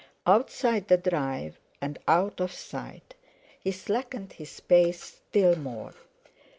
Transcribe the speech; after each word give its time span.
Outside 0.25 0.87
the 0.87 0.97
drive, 0.97 1.59
and 1.79 1.99
out 2.07 2.41
of 2.41 2.51
sight, 2.51 3.13
he 3.59 3.71
slackened 3.71 4.33
his 4.33 4.59
pace 4.59 4.99
still 5.29 5.55
more. 5.55 5.93